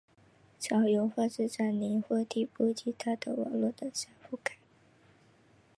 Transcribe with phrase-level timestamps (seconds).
[0.59, 4.55] 巢由放置在泥或底部鸡蛋的网络的沙覆盖。